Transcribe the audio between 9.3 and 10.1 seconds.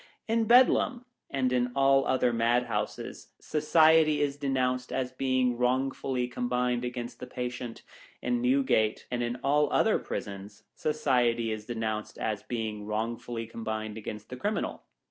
all other